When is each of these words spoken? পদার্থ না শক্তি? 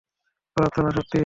পদার্থ 0.57 0.75
না 0.85 0.91
শক্তি? 0.97 1.17